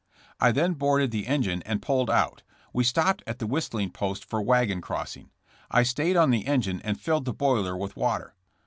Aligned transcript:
*'I 0.39 0.53
then 0.53 0.73
boarded 0.73 1.11
the 1.11 1.27
engine 1.27 1.61
and 1.63 1.79
pulled 1.79 2.09
out. 2.09 2.41
We 2.73 2.83
stopped 2.83 3.21
at 3.27 3.37
the 3.37 3.45
whistling 3.45 3.91
post 3.91 4.25
for 4.25 4.41
wagon 4.41 4.81
crossing. 4.81 5.29
I 5.69 5.83
stayed 5.83 6.17
on 6.17 6.31
the 6.31 6.47
engine 6.47 6.81
and 6.83 6.99
filled 6.99 7.25
the 7.25 7.33
toiler 7.35 7.77
with 7.77 7.95
water. 7.95 8.33